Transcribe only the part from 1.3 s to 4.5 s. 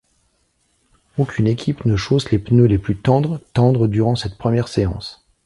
équipe ne chausse les pneus les plus tendres tendres durant cette